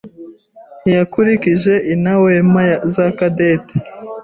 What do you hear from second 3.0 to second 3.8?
Cadette.